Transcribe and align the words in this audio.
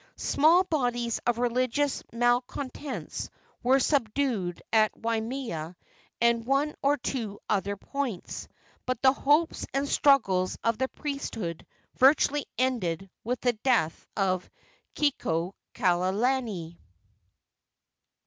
Small 0.15 0.63
bodies 0.63 1.19
of 1.27 1.37
religious 1.37 2.01
malcontents 2.11 3.29
were 3.61 3.79
subdued 3.79 4.59
at 4.73 4.97
Waimea 4.97 5.75
and 6.19 6.43
one 6.43 6.73
or 6.81 6.97
two 6.97 7.39
other 7.47 7.77
points, 7.77 8.47
but 8.87 8.99
the 9.03 9.13
hopes 9.13 9.67
and 9.75 9.87
struggles 9.87 10.57
of 10.63 10.79
the 10.79 10.87
priesthood 10.87 11.67
virtually 11.97 12.47
ended 12.57 13.11
with 13.23 13.41
the 13.41 13.53
death 13.53 14.07
of 14.17 14.49
Kekuaokalani. 14.95 16.79